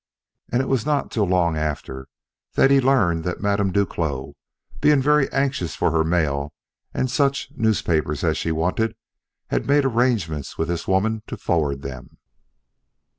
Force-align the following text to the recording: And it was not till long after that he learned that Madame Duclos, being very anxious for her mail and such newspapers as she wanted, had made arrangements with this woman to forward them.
And 0.51 0.63
it 0.63 0.67
was 0.67 0.83
not 0.83 1.11
till 1.11 1.27
long 1.27 1.55
after 1.55 2.07
that 2.53 2.71
he 2.71 2.81
learned 2.81 3.23
that 3.23 3.39
Madame 3.39 3.71
Duclos, 3.71 4.33
being 4.79 4.99
very 4.99 5.31
anxious 5.31 5.75
for 5.75 5.91
her 5.91 6.03
mail 6.03 6.53
and 6.91 7.07
such 7.07 7.51
newspapers 7.55 8.23
as 8.23 8.35
she 8.35 8.51
wanted, 8.51 8.95
had 9.49 9.67
made 9.67 9.85
arrangements 9.85 10.57
with 10.57 10.69
this 10.69 10.87
woman 10.87 11.21
to 11.27 11.37
forward 11.37 11.83
them. 11.83 12.17